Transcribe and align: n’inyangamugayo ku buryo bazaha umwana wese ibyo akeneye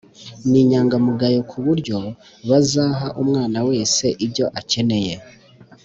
n’inyangamugayo 0.49 1.39
ku 1.49 1.57
buryo 1.65 1.97
bazaha 2.49 3.07
umwana 3.21 3.57
wese 3.69 4.05
ibyo 4.25 4.45
akeneye 4.59 5.13